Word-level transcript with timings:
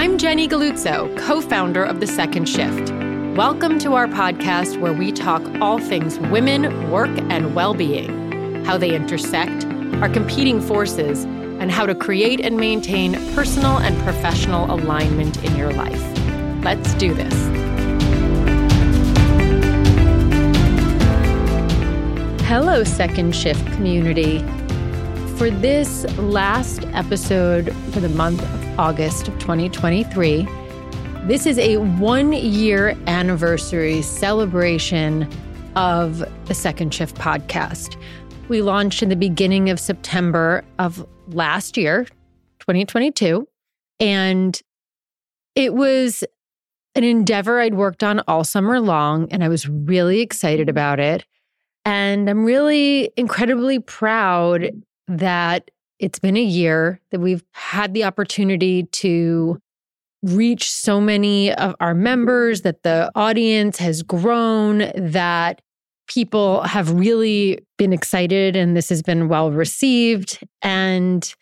I'm 0.00 0.16
Jenny 0.16 0.48
Galluzzo, 0.48 1.14
co 1.18 1.42
founder 1.42 1.84
of 1.84 2.00
The 2.00 2.06
Second 2.06 2.48
Shift. 2.48 2.90
Welcome 3.36 3.78
to 3.80 3.92
our 3.92 4.06
podcast 4.06 4.80
where 4.80 4.94
we 4.94 5.12
talk 5.12 5.42
all 5.60 5.78
things 5.78 6.18
women, 6.30 6.90
work, 6.90 7.10
and 7.28 7.54
well 7.54 7.74
being, 7.74 8.64
how 8.64 8.78
they 8.78 8.96
intersect, 8.96 9.66
our 10.00 10.08
competing 10.08 10.58
forces, 10.62 11.24
and 11.24 11.70
how 11.70 11.84
to 11.84 11.94
create 11.94 12.40
and 12.40 12.56
maintain 12.56 13.12
personal 13.34 13.76
and 13.76 13.94
professional 14.02 14.74
alignment 14.74 15.36
in 15.44 15.54
your 15.54 15.70
life. 15.70 16.02
Let's 16.64 16.94
do 16.94 17.12
this. 17.12 17.34
Hello, 22.46 22.84
Second 22.84 23.36
Shift 23.36 23.66
community. 23.74 24.38
For 25.36 25.50
this 25.50 26.04
last 26.16 26.86
episode 26.94 27.76
for 27.92 28.00
the 28.00 28.08
month 28.08 28.42
of 28.42 28.59
August 28.80 29.28
of 29.28 29.38
2023, 29.40 30.48
this 31.26 31.44
is 31.44 31.58
a 31.58 31.76
one 31.76 32.32
year 32.32 32.96
anniversary 33.06 34.00
celebration 34.00 35.28
of 35.76 36.24
the 36.46 36.54
Second 36.54 36.94
Shift 36.94 37.14
podcast. 37.16 38.00
We 38.48 38.62
launched 38.62 39.02
in 39.02 39.10
the 39.10 39.16
beginning 39.16 39.68
of 39.68 39.78
September 39.78 40.64
of 40.78 41.06
last 41.28 41.76
year, 41.76 42.06
2022. 42.60 43.46
And 44.00 44.58
it 45.54 45.74
was 45.74 46.24
an 46.94 47.04
endeavor 47.04 47.60
I'd 47.60 47.74
worked 47.74 48.02
on 48.02 48.22
all 48.28 48.44
summer 48.44 48.80
long, 48.80 49.30
and 49.30 49.44
I 49.44 49.48
was 49.48 49.68
really 49.68 50.22
excited 50.22 50.70
about 50.70 50.98
it. 50.98 51.26
And 51.84 52.30
I'm 52.30 52.46
really 52.46 53.12
incredibly 53.18 53.78
proud 53.78 54.70
that 55.06 55.70
it's 56.00 56.18
been 56.18 56.36
a 56.36 56.42
year 56.42 57.00
that 57.10 57.20
we've 57.20 57.44
had 57.52 57.94
the 57.94 58.04
opportunity 58.04 58.84
to 58.84 59.60
reach 60.22 60.70
so 60.70 61.00
many 61.00 61.52
of 61.54 61.76
our 61.78 61.94
members, 61.94 62.62
that 62.62 62.82
the 62.82 63.10
audience 63.14 63.78
has 63.78 64.02
grown, 64.02 64.90
that 64.96 65.60
people 66.08 66.62
have 66.62 66.90
really 66.90 67.58
been 67.78 67.92
excited 67.92 68.56
and 68.56 68.76
this 68.76 68.88
has 68.88 69.02
been 69.02 69.28
well 69.28 69.52
received. 69.52 70.40
And 70.62 71.32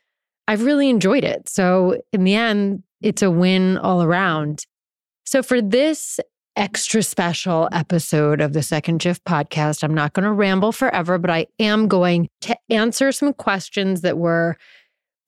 I've 0.46 0.64
really 0.64 0.90
enjoyed 0.90 1.24
it. 1.24 1.48
So, 1.48 2.00
in 2.12 2.24
the 2.24 2.34
end, 2.34 2.82
it's 3.00 3.22
a 3.22 3.30
win 3.30 3.78
all 3.78 4.02
around. 4.02 4.66
So, 5.24 5.42
for 5.42 5.62
this 5.62 6.18
extra 6.58 7.04
special 7.04 7.68
episode 7.70 8.40
of 8.40 8.52
the 8.52 8.64
Second 8.64 9.00
Shift 9.00 9.24
podcast. 9.24 9.84
I'm 9.84 9.94
not 9.94 10.12
going 10.12 10.24
to 10.24 10.32
ramble 10.32 10.72
forever, 10.72 11.16
but 11.16 11.30
I 11.30 11.46
am 11.60 11.86
going 11.86 12.28
to 12.40 12.58
answer 12.68 13.12
some 13.12 13.32
questions 13.32 14.00
that 14.00 14.18
were 14.18 14.56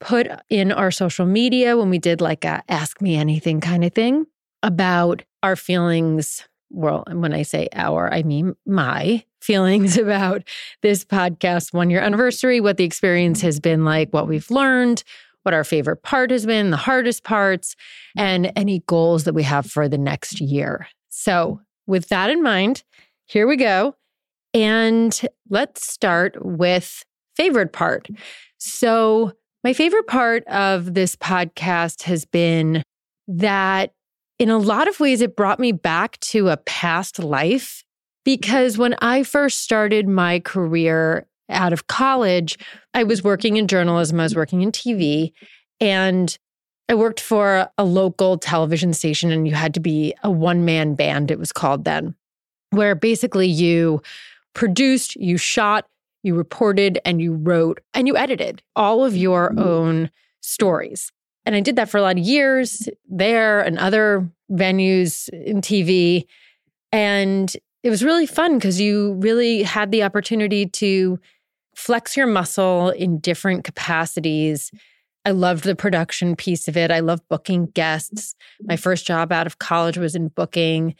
put 0.00 0.26
in 0.48 0.72
our 0.72 0.90
social 0.90 1.26
media 1.26 1.76
when 1.76 1.88
we 1.88 1.98
did 1.98 2.20
like 2.20 2.44
a 2.44 2.64
ask 2.68 3.00
me 3.00 3.14
anything 3.14 3.60
kind 3.60 3.84
of 3.84 3.94
thing 3.94 4.26
about 4.64 5.22
our 5.44 5.54
feelings. 5.54 6.48
Well, 6.68 7.04
when 7.08 7.32
I 7.32 7.42
say 7.42 7.68
our, 7.74 8.12
I 8.12 8.24
mean 8.24 8.56
my 8.66 9.24
feelings 9.40 9.96
about 9.98 10.42
this 10.82 11.04
podcast 11.04 11.72
one 11.72 11.90
year 11.90 12.00
anniversary, 12.00 12.60
what 12.60 12.76
the 12.76 12.84
experience 12.84 13.40
has 13.42 13.60
been 13.60 13.84
like, 13.84 14.12
what 14.12 14.26
we've 14.26 14.50
learned, 14.50 15.04
what 15.44 15.54
our 15.54 15.64
favorite 15.64 16.02
part 16.02 16.32
has 16.32 16.44
been, 16.44 16.70
the 16.70 16.76
hardest 16.76 17.22
parts, 17.22 17.76
and 18.16 18.50
any 18.56 18.82
goals 18.86 19.24
that 19.24 19.34
we 19.34 19.44
have 19.44 19.66
for 19.66 19.88
the 19.88 19.96
next 19.96 20.40
year. 20.40 20.88
So, 21.10 21.60
with 21.86 22.08
that 22.08 22.30
in 22.30 22.42
mind, 22.42 22.82
here 23.26 23.46
we 23.46 23.56
go. 23.56 23.96
And 24.54 25.20
let's 25.48 25.86
start 25.86 26.36
with 26.44 27.04
favorite 27.36 27.72
part. 27.72 28.08
So, 28.58 29.32
my 29.62 29.72
favorite 29.72 30.06
part 30.06 30.46
of 30.46 30.94
this 30.94 31.16
podcast 31.16 32.02
has 32.04 32.24
been 32.24 32.82
that 33.28 33.92
in 34.38 34.48
a 34.48 34.58
lot 34.58 34.88
of 34.88 34.98
ways, 35.00 35.20
it 35.20 35.36
brought 35.36 35.60
me 35.60 35.70
back 35.70 36.18
to 36.20 36.48
a 36.48 36.56
past 36.56 37.18
life 37.18 37.84
because 38.24 38.78
when 38.78 38.94
I 39.00 39.22
first 39.22 39.58
started 39.60 40.08
my 40.08 40.40
career 40.40 41.26
out 41.50 41.72
of 41.72 41.88
college, 41.88 42.58
I 42.94 43.04
was 43.04 43.22
working 43.22 43.56
in 43.56 43.68
journalism, 43.68 44.18
I 44.18 44.22
was 44.22 44.34
working 44.34 44.62
in 44.62 44.72
TV, 44.72 45.32
and 45.80 46.36
I 46.90 46.94
worked 46.94 47.20
for 47.20 47.70
a 47.78 47.84
local 47.84 48.36
television 48.36 48.92
station, 48.92 49.30
and 49.30 49.46
you 49.46 49.54
had 49.54 49.74
to 49.74 49.80
be 49.80 50.12
a 50.24 50.30
one 50.30 50.64
man 50.64 50.96
band, 50.96 51.30
it 51.30 51.38
was 51.38 51.52
called 51.52 51.84
then, 51.84 52.16
where 52.70 52.96
basically 52.96 53.46
you 53.46 54.02
produced, 54.54 55.14
you 55.14 55.36
shot, 55.36 55.86
you 56.24 56.34
reported 56.34 56.98
and 57.04 57.22
you 57.22 57.34
wrote 57.34 57.80
and 57.94 58.08
you 58.08 58.16
edited 58.16 58.60
all 58.74 59.04
of 59.04 59.16
your 59.16 59.50
mm-hmm. 59.50 59.60
own 59.60 60.10
stories. 60.40 61.12
And 61.46 61.54
I 61.54 61.60
did 61.60 61.76
that 61.76 61.88
for 61.88 61.98
a 61.98 62.02
lot 62.02 62.18
of 62.18 62.24
years 62.24 62.88
there 63.08 63.60
and 63.60 63.78
other 63.78 64.28
venues 64.50 65.28
in 65.28 65.60
TV. 65.60 66.26
And 66.90 67.54
it 67.84 67.90
was 67.90 68.02
really 68.02 68.26
fun 68.26 68.58
because 68.58 68.80
you 68.80 69.12
really 69.14 69.62
had 69.62 69.92
the 69.92 70.02
opportunity 70.02 70.66
to 70.66 71.20
flex 71.76 72.16
your 72.16 72.26
muscle 72.26 72.90
in 72.90 73.20
different 73.20 73.62
capacities. 73.62 74.72
I 75.24 75.30
loved 75.32 75.64
the 75.64 75.76
production 75.76 76.34
piece 76.34 76.66
of 76.66 76.76
it. 76.76 76.90
I 76.90 77.00
love 77.00 77.20
booking 77.28 77.66
guests. 77.66 78.34
My 78.62 78.76
first 78.76 79.06
job 79.06 79.32
out 79.32 79.46
of 79.46 79.58
college 79.58 79.98
was 79.98 80.14
in 80.14 80.28
booking. 80.28 80.94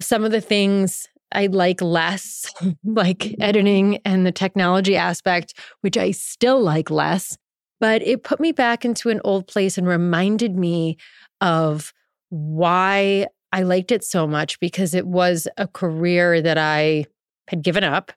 Some 0.00 0.24
of 0.24 0.30
the 0.30 0.40
things 0.40 1.08
I 1.32 1.46
like 1.46 1.82
less, 1.82 2.50
like 2.84 3.34
editing 3.40 3.98
and 4.04 4.24
the 4.26 4.32
technology 4.32 4.96
aspect, 4.96 5.54
which 5.82 5.98
I 5.98 6.12
still 6.12 6.60
like 6.60 6.90
less. 6.90 7.36
But 7.80 8.02
it 8.02 8.24
put 8.24 8.40
me 8.40 8.52
back 8.52 8.84
into 8.84 9.10
an 9.10 9.20
old 9.24 9.46
place 9.46 9.78
and 9.78 9.86
reminded 9.86 10.56
me 10.56 10.96
of 11.40 11.92
why 12.30 13.26
I 13.52 13.62
liked 13.62 13.92
it 13.92 14.04
so 14.04 14.26
much 14.26 14.58
because 14.60 14.94
it 14.94 15.06
was 15.06 15.46
a 15.56 15.68
career 15.68 16.42
that 16.42 16.58
I 16.58 17.06
had 17.48 17.62
given 17.62 17.84
up. 17.84 18.12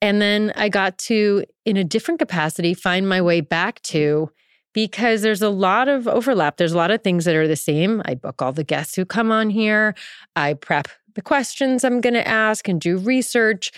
And 0.00 0.20
then 0.20 0.52
I 0.56 0.68
got 0.68 0.98
to, 0.98 1.44
in 1.64 1.76
a 1.76 1.84
different 1.84 2.20
capacity, 2.20 2.74
find 2.74 3.08
my 3.08 3.20
way 3.20 3.40
back 3.40 3.80
to 3.82 4.30
because 4.72 5.22
there's 5.22 5.42
a 5.42 5.48
lot 5.48 5.88
of 5.88 6.08
overlap. 6.08 6.56
There's 6.56 6.72
a 6.72 6.76
lot 6.76 6.90
of 6.90 7.02
things 7.02 7.24
that 7.24 7.34
are 7.34 7.48
the 7.48 7.56
same. 7.56 8.02
I 8.04 8.14
book 8.14 8.40
all 8.40 8.52
the 8.52 8.64
guests 8.64 8.94
who 8.94 9.04
come 9.04 9.30
on 9.30 9.50
here. 9.50 9.94
I 10.36 10.54
prep 10.54 10.88
the 11.14 11.22
questions 11.22 11.84
I'm 11.84 12.00
going 12.00 12.14
to 12.14 12.26
ask 12.26 12.68
and 12.68 12.80
do 12.80 12.98
research. 12.98 13.70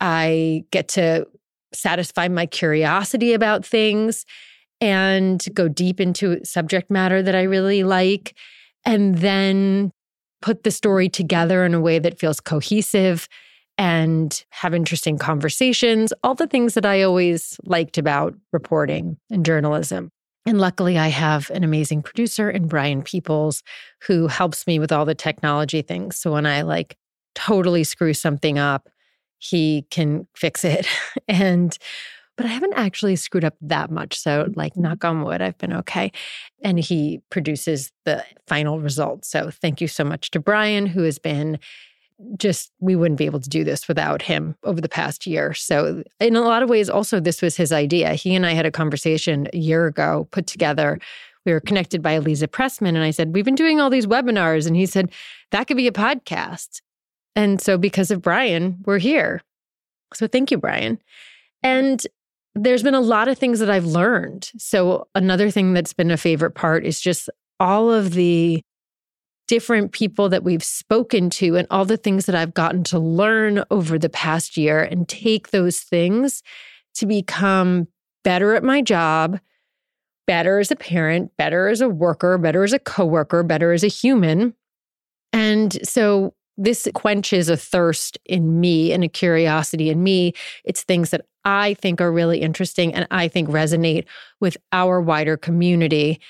I 0.00 0.64
get 0.70 0.88
to 0.88 1.26
satisfy 1.72 2.28
my 2.28 2.46
curiosity 2.46 3.32
about 3.32 3.64
things 3.64 4.26
and 4.80 5.42
go 5.54 5.68
deep 5.68 6.00
into 6.00 6.44
subject 6.44 6.90
matter 6.90 7.22
that 7.22 7.34
I 7.34 7.42
really 7.42 7.82
like. 7.82 8.36
And 8.84 9.18
then 9.18 9.92
put 10.42 10.64
the 10.64 10.70
story 10.70 11.08
together 11.08 11.64
in 11.64 11.72
a 11.72 11.80
way 11.80 11.98
that 12.00 12.18
feels 12.18 12.40
cohesive 12.40 13.28
and 13.78 14.44
have 14.50 14.74
interesting 14.74 15.16
conversations, 15.16 16.12
all 16.22 16.34
the 16.34 16.46
things 16.46 16.74
that 16.74 16.84
I 16.84 17.02
always 17.02 17.58
liked 17.64 17.96
about 17.96 18.34
reporting 18.52 19.16
and 19.30 19.46
journalism. 19.46 20.10
And 20.44 20.58
luckily, 20.58 20.98
I 20.98 21.08
have 21.08 21.50
an 21.50 21.62
amazing 21.62 22.02
producer 22.02 22.50
in 22.50 22.66
Brian 22.66 23.02
Peoples 23.02 23.62
who 24.06 24.26
helps 24.26 24.66
me 24.66 24.78
with 24.78 24.90
all 24.90 25.04
the 25.04 25.14
technology 25.14 25.82
things. 25.82 26.16
So 26.18 26.32
when 26.32 26.46
I 26.46 26.62
like 26.62 26.96
totally 27.34 27.84
screw 27.84 28.12
something 28.12 28.58
up, 28.58 28.88
he 29.38 29.86
can 29.90 30.26
fix 30.34 30.64
it. 30.64 30.86
and, 31.28 31.76
but 32.36 32.46
I 32.46 32.50
haven't 32.50 32.74
actually 32.74 33.16
screwed 33.16 33.44
up 33.44 33.54
that 33.60 33.90
much. 33.90 34.18
So, 34.18 34.48
like, 34.56 34.76
knock 34.76 35.04
on 35.04 35.22
wood, 35.22 35.42
I've 35.42 35.58
been 35.58 35.72
okay. 35.74 36.12
And 36.62 36.78
he 36.78 37.20
produces 37.30 37.92
the 38.04 38.24
final 38.46 38.80
result. 38.80 39.24
So, 39.24 39.50
thank 39.50 39.80
you 39.80 39.88
so 39.88 40.02
much 40.02 40.30
to 40.30 40.40
Brian, 40.40 40.86
who 40.86 41.02
has 41.02 41.18
been 41.18 41.58
just 42.38 42.70
we 42.80 42.96
wouldn't 42.96 43.18
be 43.18 43.26
able 43.26 43.40
to 43.40 43.48
do 43.48 43.64
this 43.64 43.88
without 43.88 44.22
him 44.22 44.56
over 44.64 44.80
the 44.80 44.88
past 44.88 45.26
year. 45.26 45.54
So, 45.54 46.02
in 46.20 46.36
a 46.36 46.40
lot 46.40 46.62
of 46.62 46.68
ways, 46.68 46.88
also, 46.88 47.20
this 47.20 47.42
was 47.42 47.56
his 47.56 47.72
idea. 47.72 48.14
He 48.14 48.34
and 48.34 48.46
I 48.46 48.52
had 48.52 48.66
a 48.66 48.70
conversation 48.70 49.48
a 49.52 49.58
year 49.58 49.86
ago, 49.86 50.28
put 50.30 50.46
together. 50.46 50.98
We 51.44 51.52
were 51.52 51.60
connected 51.60 52.02
by 52.02 52.12
Eliza 52.12 52.48
Pressman. 52.48 52.88
And 52.88 52.98
I 53.02 53.10
said, 53.10 53.34
We've 53.34 53.44
been 53.44 53.54
doing 53.54 53.80
all 53.80 53.90
these 53.90 54.06
webinars. 54.06 54.66
And 54.66 54.76
he 54.76 54.86
said, 54.86 55.10
That 55.50 55.66
could 55.66 55.76
be 55.76 55.88
a 55.88 55.92
podcast. 55.92 56.80
And 57.34 57.60
so, 57.60 57.78
because 57.78 58.10
of 58.10 58.22
Brian, 58.22 58.78
we're 58.84 58.98
here. 58.98 59.42
So, 60.14 60.26
thank 60.26 60.50
you, 60.50 60.58
Brian. 60.58 60.98
And 61.62 62.04
there's 62.54 62.82
been 62.82 62.94
a 62.94 63.00
lot 63.00 63.28
of 63.28 63.38
things 63.38 63.60
that 63.60 63.70
I've 63.70 63.86
learned. 63.86 64.50
So, 64.58 65.08
another 65.14 65.50
thing 65.50 65.72
that's 65.72 65.92
been 65.94 66.10
a 66.10 66.16
favorite 66.16 66.54
part 66.54 66.84
is 66.84 67.00
just 67.00 67.28
all 67.60 67.90
of 67.90 68.12
the 68.12 68.62
different 69.52 69.92
people 69.92 70.30
that 70.30 70.44
we've 70.44 70.64
spoken 70.64 71.28
to 71.28 71.56
and 71.56 71.66
all 71.70 71.84
the 71.84 71.98
things 71.98 72.24
that 72.24 72.34
I've 72.34 72.54
gotten 72.54 72.82
to 72.84 72.98
learn 72.98 73.62
over 73.70 73.98
the 73.98 74.08
past 74.08 74.56
year 74.56 74.82
and 74.82 75.06
take 75.06 75.50
those 75.50 75.80
things 75.80 76.42
to 76.94 77.04
become 77.04 77.86
better 78.24 78.54
at 78.54 78.64
my 78.64 78.80
job, 78.80 79.38
better 80.26 80.58
as 80.58 80.70
a 80.70 80.76
parent, 80.76 81.32
better 81.36 81.68
as 81.68 81.82
a 81.82 81.88
worker, 81.90 82.38
better 82.38 82.64
as 82.64 82.72
a 82.72 82.78
coworker, 82.78 83.42
better 83.42 83.72
as 83.72 83.84
a 83.84 83.88
human. 83.88 84.54
And 85.34 85.86
so 85.86 86.32
this 86.56 86.88
quenches 86.94 87.50
a 87.50 87.56
thirst 87.58 88.16
in 88.24 88.58
me 88.58 88.90
and 88.90 89.04
a 89.04 89.08
curiosity 89.08 89.90
in 89.90 90.02
me. 90.02 90.32
It's 90.64 90.82
things 90.82 91.10
that 91.10 91.26
I 91.44 91.74
think 91.74 92.00
are 92.00 92.10
really 92.10 92.40
interesting 92.40 92.94
and 92.94 93.06
I 93.10 93.28
think 93.28 93.50
resonate 93.50 94.06
with 94.40 94.56
our 94.72 94.98
wider 94.98 95.36
community. 95.36 96.22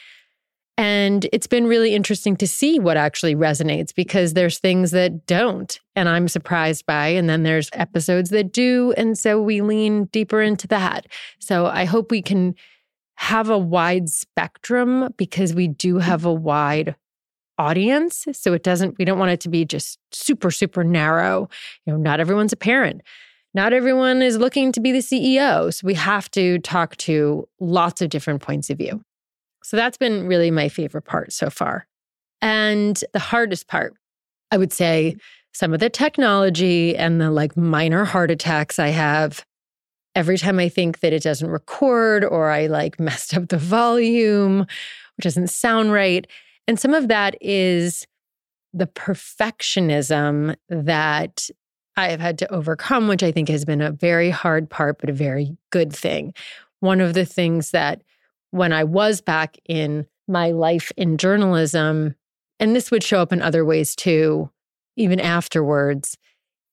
And 0.79 1.27
it's 1.33 1.47
been 1.47 1.67
really 1.67 1.95
interesting 1.95 2.35
to 2.37 2.47
see 2.49 2.79
what 2.79 2.97
actually 2.97 3.35
resonates 3.35 3.95
because 3.95 4.33
there's 4.33 4.59
things 4.59 4.91
that 4.93 5.27
don't, 5.27 5.79
and 5.95 6.09
I'm 6.09 6.29
surprised 6.29 6.87
by. 6.87 7.09
And 7.09 7.29
then 7.29 7.43
there's 7.43 7.69
episodes 7.75 8.31
that 8.31 8.53
do. 8.53 8.95
And 8.97 9.19
so 9.19 9.41
we 9.41 9.61
lean 9.61 10.07
deeper 10.07 10.41
into 10.41 10.67
that. 10.69 11.07
So 11.39 11.67
I 11.67 11.85
hope 11.85 12.11
we 12.11 12.23
can 12.23 12.55
have 13.17 13.51
a 13.51 13.59
wide 13.59 14.09
spectrum 14.09 15.13
because 15.19 15.55
we 15.55 15.69
do 15.69 15.99
have 15.99 16.25
a 16.25 16.33
wide 16.33 16.97
audience. 17.59 18.27
So 18.33 18.55
it 18.55 18.63
doesn't, 18.63 18.97
we 18.99 19.05
don't 19.05 19.19
want 19.19 19.31
it 19.31 19.41
to 19.41 19.51
be 19.51 19.65
just 19.65 19.99
super, 20.11 20.51
super 20.51 20.83
narrow. 20.83 21.49
You 21.85 21.93
know, 21.93 21.99
not 21.99 22.19
everyone's 22.19 22.55
a 22.55 22.57
parent. 22.57 23.03
Not 23.55 23.75
everyone 23.75 24.23
is 24.23 24.39
looking 24.39 24.73
to 24.73 24.81
be 24.81 24.93
the 24.93 24.99
CEO. 24.99 25.73
So 25.73 25.87
we 25.87 25.95
have 25.95 26.31
to 26.31 26.59
talk 26.61 26.97
to 26.97 27.47
lots 27.61 28.01
of 28.01 28.09
different 28.09 28.41
points 28.41 28.71
of 28.71 28.79
view. 28.79 29.05
So 29.63 29.77
that's 29.77 29.97
been 29.97 30.27
really 30.27 30.51
my 30.51 30.69
favorite 30.69 31.03
part 31.03 31.33
so 31.33 31.51
far. 31.51 31.87
And 32.41 33.03
the 33.13 33.19
hardest 33.19 33.69
part, 33.69 33.95
I 34.51 34.59
would 34.59 34.73
say, 34.73 35.17
some 35.53 35.73
of 35.73 35.81
the 35.81 35.91
technology 35.91 36.97
and 36.97 37.21
the 37.21 37.31
like 37.31 37.57
minor 37.57 38.05
heart 38.05 38.31
attacks 38.31 38.79
I 38.79 38.89
have 38.89 39.45
every 40.15 40.39
time 40.39 40.59
I 40.59 40.69
think 40.69 41.01
that 41.01 41.13
it 41.13 41.23
doesn't 41.23 41.49
record 41.49 42.25
or 42.25 42.51
I 42.51 42.67
like 42.67 42.99
messed 43.01 43.37
up 43.37 43.49
the 43.49 43.59
volume 43.59 44.63
or 44.63 44.67
doesn't 45.21 45.49
sound 45.49 45.93
right. 45.93 46.27
And 46.67 46.79
some 46.79 46.95
of 46.95 47.09
that 47.09 47.37
is 47.41 48.07
the 48.73 48.87
perfectionism 48.87 50.57
that 50.69 51.51
I 51.97 52.09
have 52.09 52.21
had 52.21 52.39
to 52.39 52.53
overcome, 52.53 53.09
which 53.09 53.23
I 53.23 53.33
think 53.33 53.49
has 53.51 53.65
been 53.65 53.83
a 53.83 53.93
very 53.93 54.31
hard 54.31 54.71
part, 54.71 54.99
but 54.99 55.11
a 55.11 55.15
very 55.15 55.57
good 55.71 55.95
thing. 55.95 56.33
One 56.81 57.01
of 57.01 57.13
the 57.13 57.27
things 57.27 57.71
that 57.73 58.03
when 58.53 58.73
I 58.73 58.85
was 58.85 59.21
back 59.21 59.59
in 59.69 60.07
my 60.29 60.53
life 60.53 60.93
in 60.97 61.19
journalism, 61.19 62.15
and 62.61 62.77
this 62.77 62.91
would 62.91 63.03
show 63.03 63.21
up 63.21 63.33
in 63.33 63.43
other 63.43 63.65
ways 63.65 63.97
too, 63.97 64.49
even 64.97 65.19
afterwards, 65.19 66.17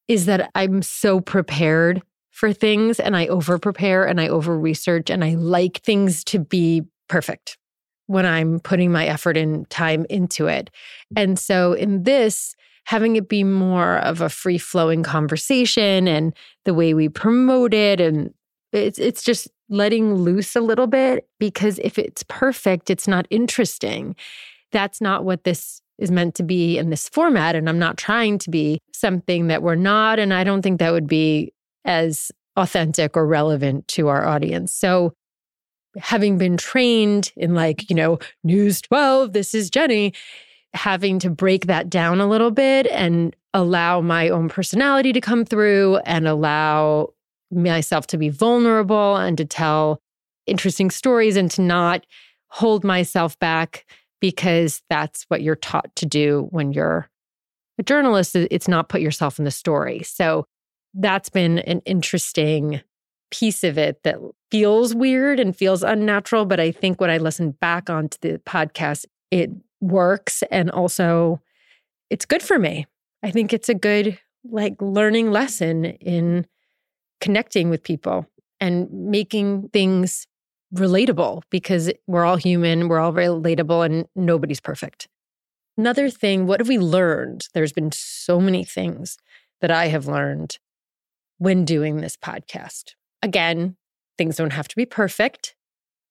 is 0.07 0.25
that 0.27 0.51
I'm 0.53 0.81
so 0.81 1.19
prepared 1.19 2.03
for 2.31 2.53
things 2.53 2.99
and 2.99 3.17
I 3.17 3.27
over 3.27 3.57
prepare 3.57 4.05
and 4.05 4.21
I 4.21 4.27
over 4.27 4.57
research 4.57 5.09
and 5.09 5.23
I 5.23 5.33
like 5.35 5.81
things 5.81 6.23
to 6.25 6.39
be 6.39 6.83
perfect 7.07 7.57
when 8.07 8.25
I'm 8.25 8.59
putting 8.59 8.91
my 8.91 9.05
effort 9.05 9.37
and 9.37 9.69
time 9.69 10.05
into 10.09 10.47
it. 10.47 10.69
And 11.15 11.37
so 11.37 11.73
in 11.73 12.03
this, 12.03 12.55
having 12.85 13.15
it 13.15 13.29
be 13.29 13.43
more 13.43 13.97
of 13.99 14.21
a 14.21 14.29
free 14.29 14.57
flowing 14.57 15.03
conversation 15.03 16.07
and 16.07 16.33
the 16.65 16.73
way 16.73 16.93
we 16.93 17.07
promote 17.07 17.73
it 17.73 18.01
and 18.01 18.33
it's 18.71 18.99
it's 18.99 19.23
just 19.23 19.47
letting 19.69 20.15
loose 20.15 20.55
a 20.55 20.61
little 20.61 20.87
bit 20.87 21.27
because 21.39 21.79
if 21.79 21.97
it's 21.97 22.23
perfect, 22.23 22.89
it's 22.89 23.07
not 23.07 23.27
interesting. 23.29 24.15
That's 24.71 25.01
not 25.01 25.23
what 25.23 25.43
this 25.43 25.81
is 25.97 26.11
meant 26.11 26.35
to 26.35 26.43
be 26.43 26.77
in 26.77 26.89
this 26.89 27.09
format. 27.09 27.55
And 27.55 27.69
I'm 27.69 27.79
not 27.79 27.97
trying 27.97 28.37
to 28.39 28.49
be 28.49 28.79
something 28.93 29.47
that 29.47 29.61
we're 29.61 29.75
not. 29.75 30.17
And 30.17 30.33
I 30.33 30.43
don't 30.43 30.61
think 30.61 30.79
that 30.79 30.91
would 30.91 31.07
be 31.07 31.53
as 31.85 32.31
authentic 32.55 33.15
or 33.17 33.25
relevant 33.27 33.87
to 33.89 34.07
our 34.07 34.25
audience. 34.25 34.73
So, 34.73 35.13
having 35.97 36.37
been 36.37 36.55
trained 36.55 37.31
in 37.35 37.55
like, 37.55 37.89
you 37.89 37.95
know, 37.95 38.19
News 38.43 38.81
12, 38.81 39.33
this 39.33 39.55
is 39.55 39.69
Jenny, 39.69 40.13
having 40.73 41.17
to 41.19 41.29
break 41.31 41.65
that 41.65 41.89
down 41.89 42.21
a 42.21 42.27
little 42.27 42.51
bit 42.51 42.85
and 42.87 43.35
allow 43.55 43.99
my 43.99 44.29
own 44.29 44.49
personality 44.49 45.11
to 45.13 45.21
come 45.21 45.45
through 45.45 45.97
and 46.05 46.27
allow 46.27 47.09
myself 47.51 48.07
to 48.07 48.17
be 48.17 48.29
vulnerable 48.29 49.15
and 49.15 49.37
to 49.37 49.45
tell 49.45 50.01
interesting 50.45 50.89
stories 50.91 51.35
and 51.35 51.49
to 51.51 51.61
not 51.61 52.05
hold 52.47 52.83
myself 52.83 53.37
back 53.39 53.85
because 54.19 54.81
that's 54.89 55.23
what 55.29 55.41
you're 55.41 55.55
taught 55.55 55.95
to 55.95 56.05
do 56.05 56.47
when 56.51 56.71
you're 56.71 57.09
a 57.77 57.83
journalist. 57.83 58.35
It's 58.35 58.67
not 58.67 58.89
put 58.89 59.01
yourself 59.01 59.39
in 59.39 59.45
the 59.45 59.51
story. 59.51 60.03
So 60.03 60.45
that's 60.93 61.29
been 61.29 61.59
an 61.59 61.81
interesting 61.85 62.81
piece 63.31 63.63
of 63.63 63.77
it 63.77 64.01
that 64.03 64.17
feels 64.51 64.95
weird 64.95 65.39
and 65.39 65.55
feels 65.55 65.83
unnatural. 65.83 66.45
But 66.45 66.59
I 66.59 66.71
think 66.71 66.99
when 66.99 67.11
I 67.11 67.17
listen 67.17 67.51
back 67.51 67.89
onto 67.89 68.17
the 68.21 68.39
podcast, 68.39 69.05
it 69.31 69.51
works. 69.79 70.43
And 70.51 70.71
also, 70.71 71.39
it's 72.09 72.25
good 72.25 72.41
for 72.41 72.57
me. 72.57 72.87
I 73.23 73.31
think 73.31 73.53
it's 73.53 73.69
a 73.69 73.75
good, 73.75 74.17
like, 74.49 74.75
learning 74.81 75.31
lesson 75.31 75.85
in 75.85 76.47
connecting 77.21 77.69
with 77.69 77.83
people 77.83 78.25
and 78.59 78.91
making 78.91 79.69
things 79.69 80.27
relatable 80.73 81.41
because 81.49 81.91
we're 82.07 82.25
all 82.25 82.35
human, 82.35 82.87
we're 82.87 82.99
all 82.99 83.13
relatable, 83.13 83.85
and 83.85 84.05
nobody's 84.15 84.59
perfect. 84.59 85.07
Another 85.77 86.09
thing, 86.09 86.45
what 86.45 86.59
have 86.59 86.67
we 86.67 86.77
learned? 86.77 87.47
There's 87.53 87.73
been 87.73 87.91
so 87.91 88.39
many 88.39 88.63
things 88.63 89.17
that 89.61 89.71
I 89.71 89.87
have 89.87 90.07
learned 90.07 90.59
when 91.37 91.65
doing 91.65 91.97
this 91.97 92.17
podcast. 92.17 92.95
Again, 93.23 93.77
things 94.17 94.35
don't 94.35 94.53
have 94.53 94.67
to 94.67 94.75
be 94.75 94.85
perfect. 94.85 95.55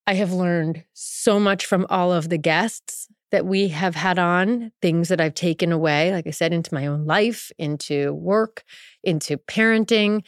I 0.06 0.14
have 0.14 0.32
learned 0.32 0.84
so 0.94 1.38
much 1.38 1.66
from 1.66 1.86
all 1.90 2.12
of 2.12 2.30
the 2.30 2.38
guests 2.38 3.08
that 3.30 3.44
we 3.44 3.68
have 3.68 3.94
had 3.94 4.18
on, 4.18 4.72
things 4.80 5.10
that 5.10 5.20
I've 5.20 5.34
taken 5.34 5.70
away, 5.70 6.12
like 6.12 6.26
I 6.26 6.30
said, 6.30 6.54
into 6.54 6.72
my 6.72 6.86
own 6.86 7.04
life, 7.04 7.52
into 7.58 8.14
work, 8.14 8.64
into 9.04 9.36
parenting, 9.36 10.22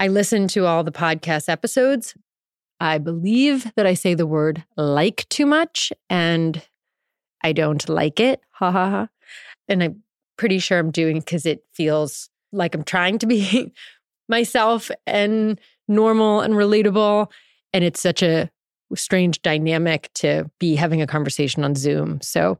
I 0.00 0.08
listen 0.08 0.48
to 0.48 0.64
all 0.64 0.82
the 0.82 0.90
podcast 0.90 1.50
episodes. 1.50 2.14
I 2.80 2.96
believe 2.96 3.70
that 3.76 3.84
I 3.86 3.92
say 3.92 4.14
the 4.14 4.26
word 4.26 4.64
like 4.78 5.28
too 5.28 5.44
much 5.44 5.92
and 6.08 6.62
I 7.44 7.52
don't 7.52 7.86
like 7.86 8.18
it. 8.18 8.40
Ha 8.52 8.70
ha 8.70 8.88
ha. 8.90 9.08
And 9.68 9.82
I'm 9.82 10.02
pretty 10.38 10.58
sure 10.58 10.78
I'm 10.78 10.90
doing 10.90 11.18
because 11.18 11.44
it 11.44 11.62
feels 11.74 12.30
like 12.50 12.74
I'm 12.74 12.82
trying 12.82 13.18
to 13.18 13.26
be 13.26 13.74
myself 14.28 14.90
and 15.06 15.60
normal 15.86 16.40
and 16.40 16.54
relatable. 16.54 17.30
And 17.74 17.84
it's 17.84 18.00
such 18.00 18.22
a 18.22 18.50
strange 18.94 19.42
dynamic 19.42 20.08
to 20.14 20.50
be 20.58 20.76
having 20.76 21.02
a 21.02 21.06
conversation 21.06 21.62
on 21.62 21.74
Zoom. 21.74 22.22
So 22.22 22.58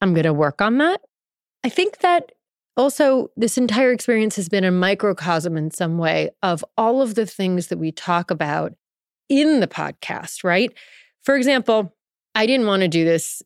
I'm 0.00 0.14
going 0.14 0.24
to 0.24 0.32
work 0.32 0.62
on 0.62 0.78
that. 0.78 1.02
I 1.62 1.68
think 1.68 1.98
that 1.98 2.32
also, 2.80 3.30
this 3.36 3.58
entire 3.58 3.92
experience 3.92 4.36
has 4.36 4.48
been 4.48 4.64
a 4.64 4.70
microcosm 4.70 5.54
in 5.58 5.70
some 5.70 5.98
way 5.98 6.30
of 6.42 6.64
all 6.78 7.02
of 7.02 7.14
the 7.14 7.26
things 7.26 7.66
that 7.66 7.78
we 7.78 7.92
talk 7.92 8.30
about 8.30 8.72
in 9.28 9.60
the 9.60 9.68
podcast, 9.68 10.42
right? 10.42 10.72
For 11.22 11.36
example, 11.36 11.94
I 12.34 12.46
didn't 12.46 12.66
want 12.66 12.80
to 12.80 12.88
do 12.88 13.04
this 13.04 13.42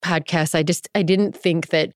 podcast. 0.00 0.54
I 0.54 0.62
just, 0.62 0.88
I 0.94 1.02
didn't 1.02 1.36
think 1.36 1.70
that 1.70 1.90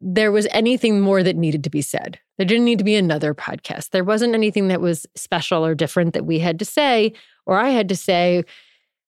there 0.00 0.30
was 0.30 0.46
anything 0.52 1.00
more 1.00 1.24
that 1.24 1.34
needed 1.34 1.64
to 1.64 1.70
be 1.70 1.82
said. 1.82 2.20
There 2.36 2.46
didn't 2.46 2.66
need 2.66 2.78
to 2.78 2.84
be 2.84 2.94
another 2.94 3.34
podcast. 3.34 3.90
There 3.90 4.04
wasn't 4.04 4.34
anything 4.34 4.68
that 4.68 4.80
was 4.80 5.06
special 5.16 5.66
or 5.66 5.74
different 5.74 6.14
that 6.14 6.24
we 6.24 6.38
had 6.38 6.60
to 6.60 6.64
say 6.64 7.14
or 7.46 7.58
I 7.58 7.70
had 7.70 7.88
to 7.88 7.96
say. 7.96 8.44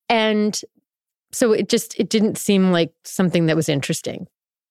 And 0.09 0.61
so 1.31 1.53
it 1.53 1.69
just, 1.69 1.95
it 1.97 2.09
didn't 2.09 2.39
seem 2.39 2.73
like 2.73 2.93
something 3.05 3.47
that 3.47 3.55
was 3.55 3.69
interesting. 3.69 4.27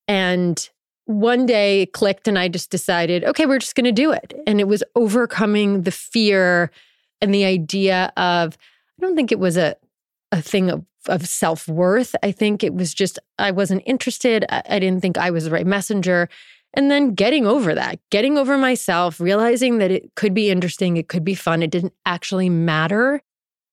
And 0.09 0.69
one 1.09 1.47
day 1.47 1.81
it 1.81 1.93
clicked 1.93 2.27
and 2.27 2.37
I 2.37 2.49
just 2.49 2.69
decided, 2.69 3.23
okay, 3.23 3.47
we're 3.47 3.57
just 3.57 3.73
going 3.73 3.85
to 3.85 3.91
do 3.91 4.11
it. 4.11 4.31
And 4.45 4.59
it 4.59 4.67
was 4.67 4.83
overcoming 4.95 5.81
the 5.81 5.91
fear 5.91 6.69
and 7.19 7.33
the 7.33 7.45
idea 7.45 8.13
of, 8.15 8.55
I 8.99 9.01
don't 9.01 9.15
think 9.15 9.31
it 9.31 9.39
was 9.39 9.57
a, 9.57 9.75
a 10.31 10.39
thing 10.39 10.69
of, 10.69 10.85
of 11.07 11.27
self 11.27 11.67
worth. 11.67 12.15
I 12.21 12.31
think 12.31 12.63
it 12.63 12.75
was 12.75 12.93
just, 12.93 13.17
I 13.39 13.49
wasn't 13.49 13.81
interested. 13.87 14.45
I, 14.49 14.61
I 14.69 14.77
didn't 14.77 15.01
think 15.01 15.17
I 15.17 15.31
was 15.31 15.45
the 15.45 15.49
right 15.49 15.65
messenger. 15.65 16.29
And 16.75 16.91
then 16.91 17.15
getting 17.15 17.47
over 17.47 17.73
that, 17.73 17.99
getting 18.11 18.37
over 18.37 18.55
myself, 18.55 19.19
realizing 19.19 19.79
that 19.79 19.89
it 19.89 20.13
could 20.13 20.35
be 20.35 20.51
interesting, 20.51 20.95
it 20.95 21.07
could 21.07 21.23
be 21.23 21.33
fun. 21.33 21.63
It 21.63 21.71
didn't 21.71 21.93
actually 22.05 22.49
matter 22.49 23.19